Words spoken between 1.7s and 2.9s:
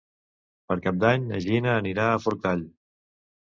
anirà a Forcall.